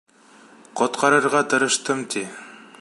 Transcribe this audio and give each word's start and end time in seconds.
Ҡотҡарырға 0.81 1.43
тырыштым,— 1.53 2.05
ти. 2.15 2.29